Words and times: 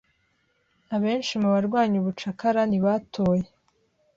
Abenshi 0.95 1.33
mu 1.41 1.49
barwanya 1.53 1.95
ubucakara 2.01 2.61
ntibatoye. 2.65 3.45